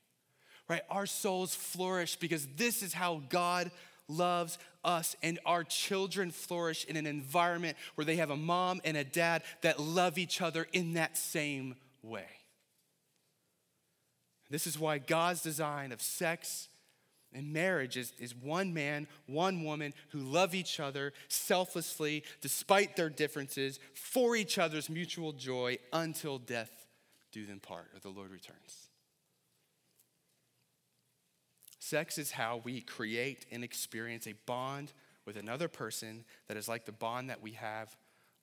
[0.68, 0.82] right?
[0.90, 3.70] Our souls flourish because this is how God
[4.08, 8.96] loves us, and our children flourish in an environment where they have a mom and
[8.96, 12.26] a dad that love each other in that same way.
[14.50, 16.68] This is why God's design of sex
[17.34, 23.10] and marriage is, is one man, one woman who love each other selflessly, despite their
[23.10, 26.86] differences, for each other's mutual joy until death
[27.32, 28.88] do them part, or the Lord returns.
[31.80, 34.92] Sex is how we create and experience a bond
[35.26, 37.94] with another person that is like the bond that we have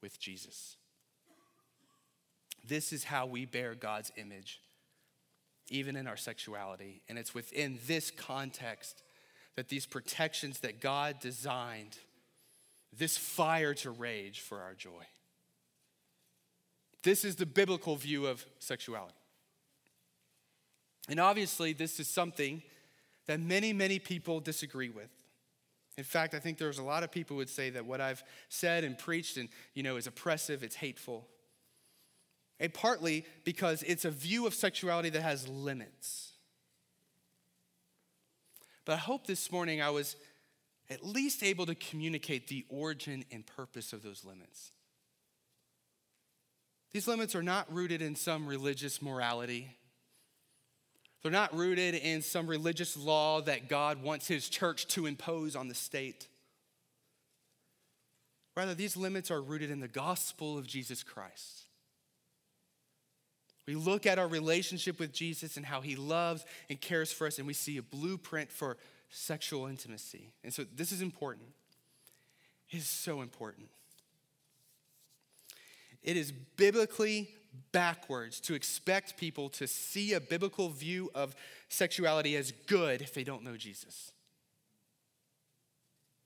[0.02, 0.76] with Jesus.
[2.68, 4.62] This is how we bear God's image,
[5.72, 7.02] even in our sexuality.
[7.10, 9.02] And it's within this context
[9.56, 11.98] that these protections that God designed,
[12.98, 15.06] this fire to rage for our joy.
[17.04, 19.16] This is the biblical view of sexuality.
[21.10, 22.62] And obviously, this is something
[23.26, 25.10] that many, many people disagree with.
[25.98, 28.84] In fact, I think there's a lot of people would say that what I've said
[28.84, 31.28] and preached and you know is oppressive, it's hateful.
[32.62, 36.34] And partly because it's a view of sexuality that has limits.
[38.86, 40.16] But I hope this morning I was
[40.88, 44.72] at least able to communicate the origin and purpose of those limits.
[46.92, 49.76] These limits are not rooted in some religious morality.
[51.24, 55.68] They're not rooted in some religious law that God wants his church to impose on
[55.68, 56.28] the state.
[58.56, 61.64] Rather, these limits are rooted in the gospel of Jesus Christ.
[63.72, 67.38] We look at our relationship with Jesus and how he loves and cares for us,
[67.38, 68.76] and we see a blueprint for
[69.10, 70.34] sexual intimacy.
[70.44, 71.48] And so, this is important.
[72.70, 73.70] It is so important.
[76.04, 77.30] It is biblically
[77.72, 81.34] backwards to expect people to see a biblical view of
[81.70, 84.12] sexuality as good if they don't know Jesus.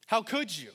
[0.07, 0.71] How could you?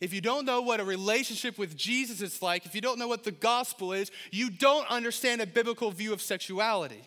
[0.00, 3.08] If you don't know what a relationship with Jesus is like, if you don't know
[3.08, 7.02] what the gospel is, you don't understand a biblical view of sexuality.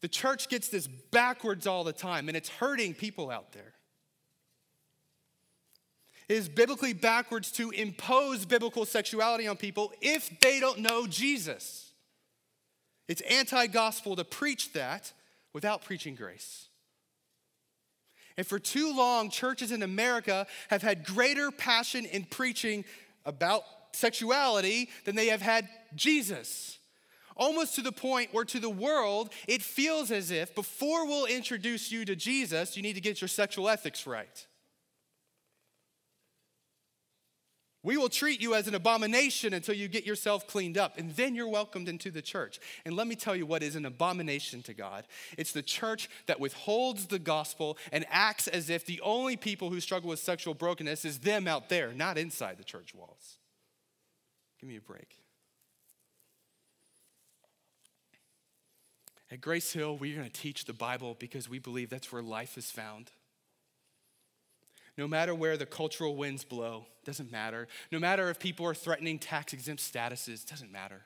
[0.00, 3.74] The church gets this backwards all the time, and it's hurting people out there.
[6.28, 11.92] It is biblically backwards to impose biblical sexuality on people if they don't know Jesus.
[13.08, 15.12] It's anti gospel to preach that
[15.52, 16.68] without preaching grace.
[18.36, 22.84] And for too long, churches in America have had greater passion in preaching
[23.24, 23.62] about
[23.92, 26.78] sexuality than they have had Jesus.
[27.36, 31.90] Almost to the point where to the world, it feels as if before we'll introduce
[31.90, 34.46] you to Jesus, you need to get your sexual ethics right.
[37.84, 41.34] We will treat you as an abomination until you get yourself cleaned up, and then
[41.34, 42.58] you're welcomed into the church.
[42.86, 45.04] And let me tell you what is an abomination to God
[45.36, 49.80] it's the church that withholds the gospel and acts as if the only people who
[49.80, 53.38] struggle with sexual brokenness is them out there, not inside the church walls.
[54.58, 55.18] Give me a break.
[59.30, 62.56] At Grace Hill, we're going to teach the Bible because we believe that's where life
[62.56, 63.10] is found.
[64.96, 67.66] No matter where the cultural winds blow, doesn't matter.
[67.90, 71.02] No matter if people are threatening tax exempt statuses, doesn't matter.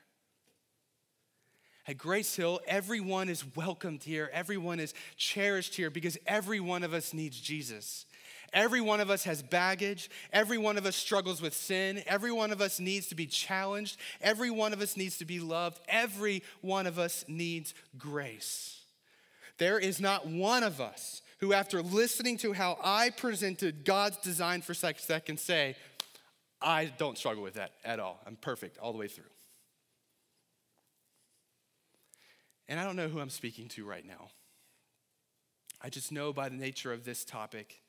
[1.87, 4.29] At Grace Hill, everyone is welcomed here.
[4.31, 8.05] Everyone is cherished here because every one of us needs Jesus.
[8.53, 10.09] Every one of us has baggage.
[10.31, 12.03] Every one of us struggles with sin.
[12.05, 13.97] Every one of us needs to be challenged.
[14.21, 15.79] Every one of us needs to be loved.
[15.87, 18.81] Every one of us needs grace.
[19.57, 24.61] There is not one of us who, after listening to how I presented God's design
[24.61, 25.75] for sex, that can say,
[26.61, 28.19] I don't struggle with that at all.
[28.27, 29.23] I'm perfect all the way through.
[32.67, 34.29] And I don't know who I'm speaking to right now.
[35.81, 37.81] I just know by the nature of this topic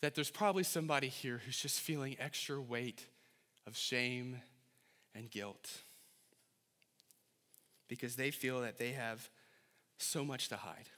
[0.00, 3.04] that there's probably somebody here who's just feeling extra weight
[3.66, 4.40] of shame
[5.14, 5.70] and guilt
[7.90, 9.28] because they feel that they have
[9.98, 10.88] so much to hide.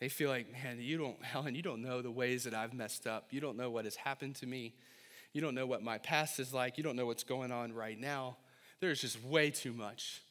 [0.00, 3.06] They feel like, man, you don't, Helen, you don't know the ways that I've messed
[3.06, 3.28] up.
[3.30, 4.74] You don't know what has happened to me.
[5.32, 6.78] You don't know what my past is like.
[6.78, 8.38] You don't know what's going on right now.
[8.80, 10.22] There's just way too much.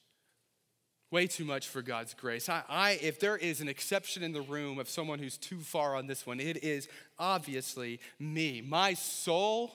[1.11, 2.49] Way too much for God's grace.
[2.49, 5.95] I, I, if there is an exception in the room of someone who's too far
[5.95, 6.87] on this one, it is
[7.19, 8.61] obviously me.
[8.61, 9.71] My soul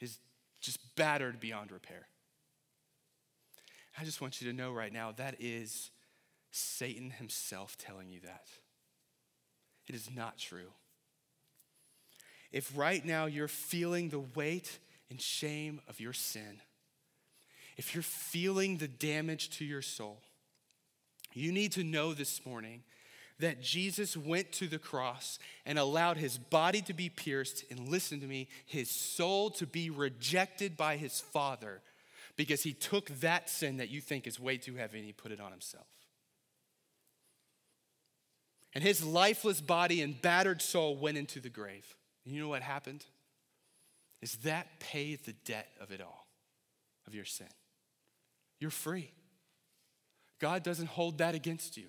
[0.00, 0.18] is
[0.60, 2.06] just battered beyond repair.
[3.98, 5.90] I just want you to know right now that is
[6.50, 8.46] Satan himself telling you that.
[9.88, 10.72] It is not true.
[12.52, 14.78] If right now you're feeling the weight
[15.10, 16.60] and shame of your sin,
[17.76, 20.20] if you're feeling the damage to your soul,
[21.32, 22.82] you need to know this morning
[23.38, 28.20] that Jesus went to the cross and allowed his body to be pierced, and listen
[28.20, 31.80] to me, his soul to be rejected by his Father
[32.36, 35.32] because he took that sin that you think is way too heavy and he put
[35.32, 35.86] it on himself.
[38.74, 41.94] And his lifeless body and battered soul went into the grave.
[42.24, 43.04] And you know what happened?
[44.22, 46.26] Is that paid the debt of it all,
[47.06, 47.48] of your sin.
[48.60, 49.10] You're free.
[50.40, 51.88] God doesn't hold that against you.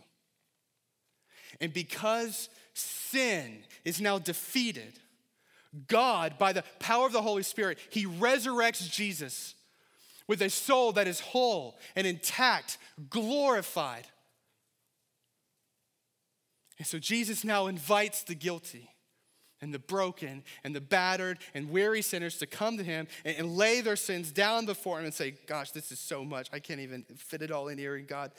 [1.61, 4.99] And because sin is now defeated,
[5.87, 9.55] God, by the power of the Holy Spirit, He resurrects Jesus
[10.27, 12.77] with a soul that is whole and intact,
[13.09, 14.07] glorified.
[16.77, 18.89] And so Jesus now invites the guilty
[19.61, 23.55] and the broken and the battered and weary sinners to come to him and, and,
[23.55, 26.49] lay their sins down before him and say, Gosh, this is so much.
[26.51, 27.95] I can't even fit it all in here.
[27.95, 28.31] And God,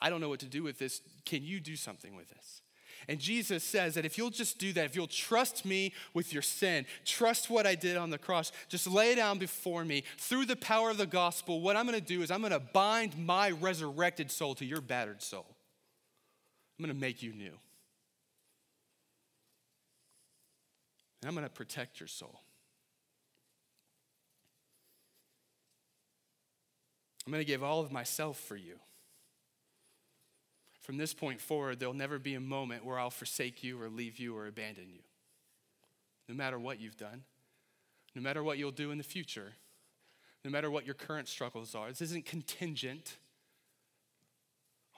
[0.00, 1.02] I don't know what to do with this.
[1.26, 2.62] Can you do something with this?
[3.08, 6.42] And Jesus says that if you'll just do that, if you'll trust me with your
[6.42, 10.56] sin, trust what I did on the cross, just lay down before me through the
[10.56, 14.54] power of the gospel, what I'm gonna do is I'm gonna bind my resurrected soul
[14.56, 15.46] to your battered soul.
[16.78, 17.52] I'm gonna make you new.
[21.20, 22.40] And I'm gonna protect your soul.
[27.26, 28.78] I'm gonna give all of myself for you.
[30.90, 34.18] From this point forward, there'll never be a moment where I'll forsake you or leave
[34.18, 35.02] you or abandon you.
[36.28, 37.22] No matter what you've done,
[38.16, 39.52] no matter what you'll do in the future,
[40.44, 41.90] no matter what your current struggles are.
[41.90, 43.18] This isn't contingent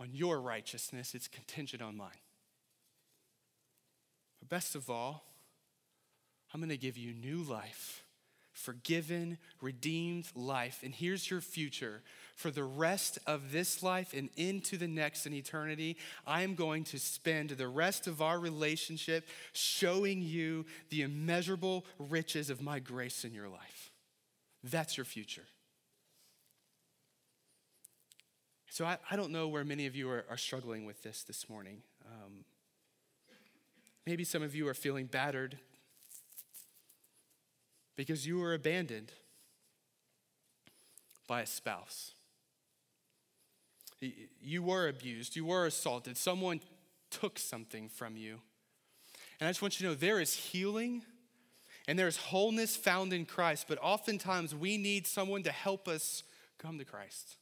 [0.00, 2.22] on your righteousness, it's contingent on mine.
[4.40, 5.26] But best of all,
[6.54, 8.02] I'm going to give you new life,
[8.52, 10.80] forgiven, redeemed life.
[10.82, 12.02] And here's your future
[12.36, 15.96] for the rest of this life and into the next in eternity,
[16.26, 22.50] I am going to spend the rest of our relationship showing you the immeasurable riches
[22.50, 23.92] of my grace in your life.
[24.64, 25.44] That's your future.
[28.70, 31.48] So I, I don't know where many of you are, are struggling with this this
[31.48, 31.82] morning.
[32.06, 32.44] Um,
[34.06, 35.58] maybe some of you are feeling battered
[38.02, 39.12] because you were abandoned
[41.28, 42.14] by a spouse.
[44.40, 46.58] You were abused, you were assaulted, someone
[47.12, 48.40] took something from you.
[49.38, 51.02] And I just want you to know there is healing
[51.86, 56.24] and there's wholeness found in Christ, but oftentimes we need someone to help us
[56.58, 57.36] come to Christ.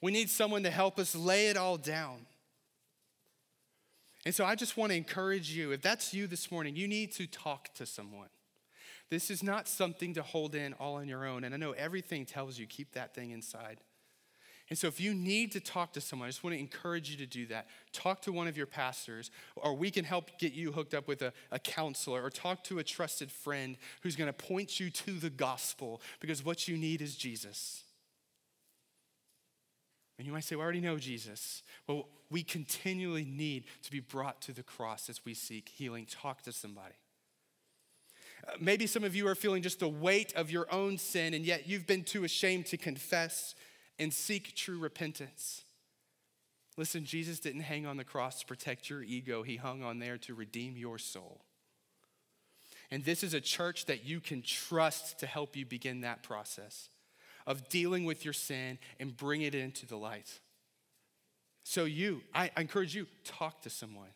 [0.00, 2.24] We need someone to help us lay it all down.
[4.24, 7.12] And so I just want to encourage you if that's you this morning, you need
[7.16, 8.28] to talk to someone.
[9.10, 11.44] This is not something to hold in all on your own.
[11.44, 13.78] And I know everything tells you keep that thing inside.
[14.70, 17.16] And so, if you need to talk to someone, I just want to encourage you
[17.16, 17.68] to do that.
[17.92, 21.22] Talk to one of your pastors, or we can help get you hooked up with
[21.22, 25.12] a, a counselor, or talk to a trusted friend who's going to point you to
[25.12, 27.82] the gospel because what you need is Jesus.
[30.18, 31.62] And you might say, well, I already know Jesus.
[31.86, 36.06] Well, we continually need to be brought to the cross as we seek healing.
[36.06, 36.94] Talk to somebody.
[38.46, 41.44] Uh, maybe some of you are feeling just the weight of your own sin, and
[41.44, 43.54] yet you've been too ashamed to confess
[43.98, 45.64] and seek true repentance.
[46.76, 50.18] Listen, Jesus didn't hang on the cross to protect your ego, He hung on there
[50.18, 51.40] to redeem your soul.
[52.90, 56.88] And this is a church that you can trust to help you begin that process
[57.46, 60.40] of dealing with your sin and bring it into the light.
[61.64, 64.08] So, you, I, encourage you, talk to someone,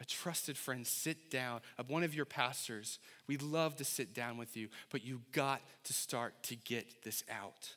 [0.00, 1.60] a trusted friend, sit down.
[1.86, 5.92] One of your pastors, we'd love to sit down with you, but you got to
[5.92, 7.74] start to get this out.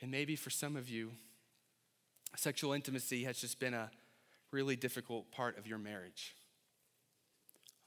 [0.00, 1.10] And maybe for some of you,
[2.36, 3.90] sexual intimacy has just been a
[4.52, 6.36] really difficult part of your marriage.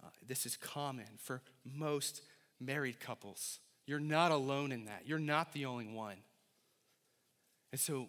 [0.03, 2.21] Uh, this is common for most
[2.59, 3.59] married couples.
[3.85, 5.03] You're not alone in that.
[5.05, 6.17] You're not the only one.
[7.71, 8.07] And so,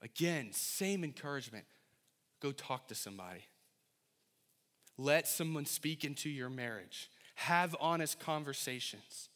[0.00, 1.64] again, same encouragement
[2.40, 3.44] go talk to somebody.
[4.98, 7.10] Let someone speak into your marriage.
[7.36, 9.28] Have honest conversations.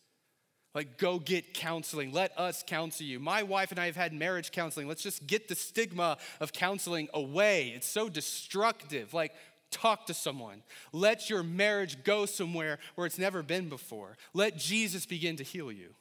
[0.75, 2.13] Like, go get counseling.
[2.13, 3.19] Let us counsel you.
[3.19, 4.87] My wife and I have had marriage counseling.
[4.87, 7.73] Let's just get the stigma of counseling away.
[7.75, 9.15] It's so destructive.
[9.15, 9.33] Like,
[9.71, 10.63] talk to someone.
[10.93, 14.19] Let your marriage go somewhere where it's never been before.
[14.35, 15.95] Let Jesus begin to heal you.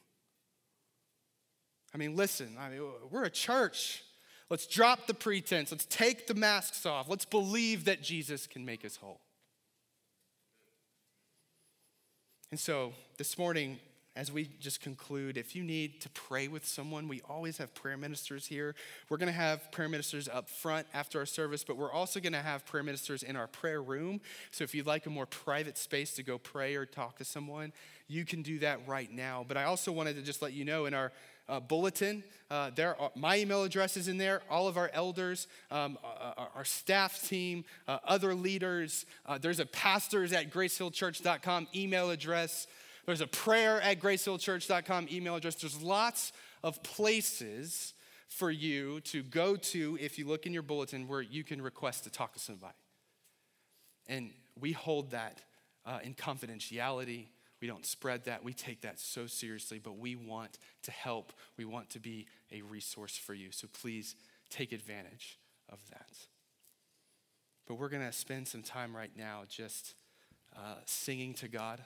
[1.94, 4.02] I mean, listen, I mean, we're a church.
[4.50, 5.72] Let's drop the pretense.
[5.72, 7.08] Let's take the masks off.
[7.08, 9.20] Let's believe that Jesus can make us whole.
[12.50, 13.78] And so this morning,
[14.14, 17.96] as we just conclude, if you need to pray with someone, we always have prayer
[17.96, 18.74] ministers here.
[19.10, 22.32] We're going to have prayer ministers up front after our service, but we're also going
[22.32, 24.20] to have prayer ministers in our prayer room.
[24.52, 27.72] So if you'd like a more private space to go pray or talk to someone,
[28.08, 29.44] you can do that right now.
[29.46, 31.12] But I also wanted to just let you know in our
[31.48, 32.24] uh, bulletin.
[32.50, 34.42] Uh, there are, my email address is in there.
[34.50, 39.06] All of our elders, um, uh, uh our staff team, uh, other leaders.
[39.24, 42.66] Uh, there's a pastors at gracehillchurch.com email address.
[43.04, 45.56] There's a prayer at gracehillchurch.com email address.
[45.56, 46.32] There's lots
[46.62, 47.94] of places
[48.28, 52.04] for you to go to if you look in your bulletin where you can request
[52.04, 52.74] to talk to somebody.
[54.08, 55.42] And we hold that
[56.02, 57.26] in confidentiality.
[57.66, 58.44] We don't spread that.
[58.44, 61.32] We take that so seriously, but we want to help.
[61.56, 63.50] We want to be a resource for you.
[63.50, 64.14] So please
[64.50, 65.36] take advantage
[65.68, 66.12] of that.
[67.66, 69.96] But we're going to spend some time right now just
[70.56, 71.80] uh, singing to God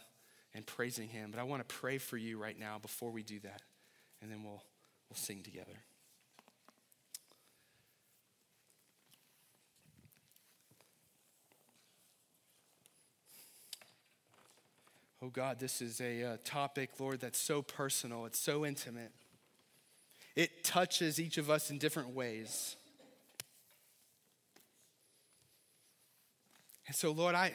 [0.53, 1.31] and praising Him.
[1.31, 3.63] But I want to pray for you right now before we do that,
[4.21, 4.63] and then we'll,
[5.09, 5.79] we'll sing together.
[15.23, 19.13] Oh God, this is a uh, topic, Lord, that's so personal, it's so intimate.
[20.35, 22.77] It touches each of us in different ways.
[26.87, 27.53] And so, Lord, I,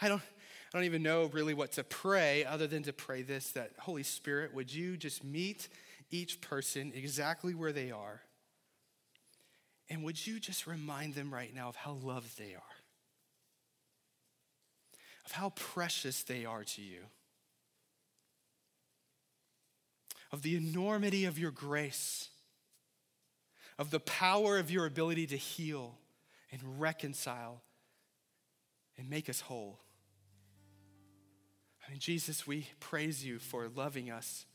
[0.00, 3.50] I don't, I don't even know really what to pray other than to pray this
[3.50, 5.68] that Holy Spirit, would you just meet
[6.10, 8.20] each person exactly where they are?
[9.90, 12.81] And would you just remind them right now of how loved they are?
[15.24, 17.00] Of how precious they are to you?
[20.30, 22.28] Of the enormity of your grace?
[23.78, 25.94] Of the power of your ability to heal
[26.50, 27.62] and reconcile
[28.98, 29.78] and make us whole?
[31.88, 34.46] And Jesus, we praise you for loving us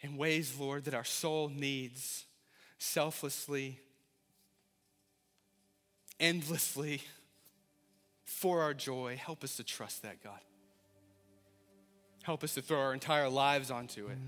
[0.00, 2.26] in ways, Lord, that our soul needs
[2.78, 3.78] selflessly,
[6.20, 7.02] endlessly
[8.24, 9.16] for our joy.
[9.16, 10.40] Help us to trust that, God.
[12.22, 14.18] Help us to throw our entire lives onto it.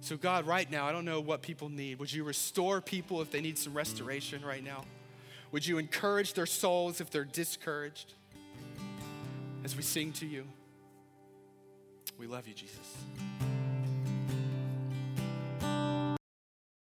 [0.00, 1.98] So, God, right now, I don't know what people need.
[2.00, 4.84] Would you restore people if they need some restoration right now?
[5.52, 8.14] Would you encourage their souls if they're discouraged?
[9.64, 10.44] as we sing to you.
[12.18, 12.96] We love you, Jesus.